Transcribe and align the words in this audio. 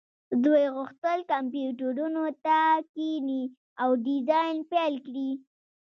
دوی 0.43 0.63
غوښتل 0.75 1.19
کمپیوټرونو 1.31 2.23
ته 2.45 2.57
کښیني 2.93 3.43
او 3.81 3.89
ډیزاین 4.07 4.55
پیل 4.71 4.95
کړي 5.05 5.29